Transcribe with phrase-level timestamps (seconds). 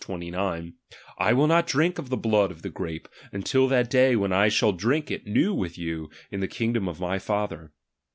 [0.01, 4.47] 29):/ mil not drink of the blood of the grape, until tJutt day when I
[4.47, 7.71] shall drink it new with you in the kingdom of my Father.